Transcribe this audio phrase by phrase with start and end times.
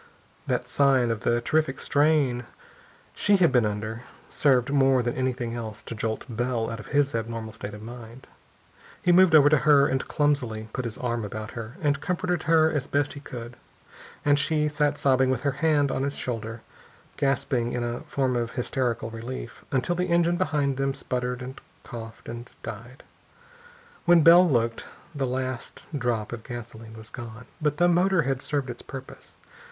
[0.47, 2.45] That sign of the terrific strain
[3.13, 7.13] she had been under served more than anything else to jolt Bell out of his
[7.13, 8.25] abnormal state of mind.
[9.03, 12.71] He moved over to her and clumsily put his arm about her, and comforted her
[12.71, 13.57] as best he could.
[14.25, 16.61] And she sat sobbing with her head on his shoulder,
[17.15, 22.27] gasping in a form of hysterical relief, until the engine behind them sputtered, and coughed,
[22.27, 23.03] and died.
[24.05, 24.83] When Bell looked,
[25.13, 27.45] the last drop of gasoline was gone.
[27.61, 29.35] But the motor had served its purpose.